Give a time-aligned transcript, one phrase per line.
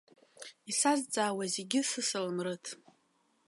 [0.71, 2.65] Исазҵаауа зегьы сысалам рыҭ.